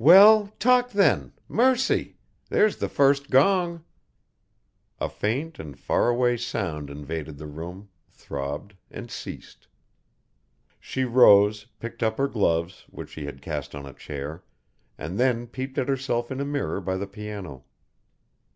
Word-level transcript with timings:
"Well, 0.00 0.48
talk 0.58 0.90
then 0.90 1.34
mercy! 1.46 2.16
There's 2.48 2.78
the 2.78 2.88
first 2.88 3.30
gong." 3.30 3.84
A 5.00 5.08
faint 5.08 5.60
and 5.60 5.78
far 5.78 6.08
away 6.08 6.36
sound 6.36 6.90
invaded 6.90 7.38
the 7.38 7.46
room, 7.46 7.88
throbbed 8.08 8.74
and 8.90 9.08
ceased. 9.08 9.68
She 10.80 11.04
rose, 11.04 11.66
picked 11.78 12.02
up 12.02 12.18
her 12.18 12.26
gloves, 12.26 12.86
which 12.90 13.10
she 13.10 13.26
had 13.26 13.40
cast 13.40 13.72
on 13.72 13.86
a 13.86 13.94
chair, 13.94 14.42
and 14.98 15.16
then 15.16 15.46
peeped 15.46 15.78
at 15.78 15.88
herself 15.88 16.32
in 16.32 16.40
a 16.40 16.44
mirror 16.44 16.80
by 16.80 16.96
the 16.96 17.06
piano. 17.06 17.64